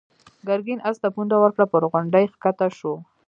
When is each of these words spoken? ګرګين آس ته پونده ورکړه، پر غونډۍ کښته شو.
ګرګين 0.47 0.79
آس 0.89 0.97
ته 1.01 1.07
پونده 1.15 1.37
ورکړه، 1.39 1.65
پر 1.71 1.83
غونډۍ 1.91 2.25
کښته 2.41 2.67
شو. 2.77 2.93